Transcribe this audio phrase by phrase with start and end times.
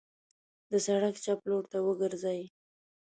[0.71, 2.41] د سړک چپ لورته وګورئ.